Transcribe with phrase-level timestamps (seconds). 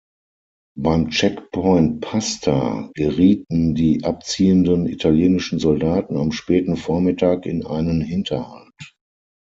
[0.75, 8.73] Beim Checkpoint "Pasta" gerieten die abziehenden italienischen Soldaten am späten Vormittag in einen Hinterhalt.